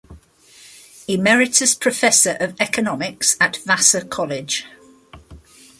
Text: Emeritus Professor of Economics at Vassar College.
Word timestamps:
Emeritus 1.07 1.75
Professor 1.75 2.35
of 2.39 2.59
Economics 2.59 3.37
at 3.39 3.57
Vassar 3.67 4.03
College. 4.05 4.65